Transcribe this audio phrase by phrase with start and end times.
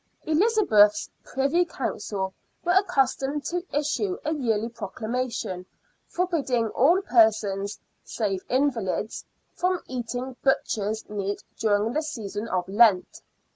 [0.23, 2.33] Elizabeth's Privy Council
[2.65, 5.67] were accustomed to issue a yearly proclamation
[6.07, 13.21] forbidding all persons, save invalids, from eating butchers' meat during the season of Lent.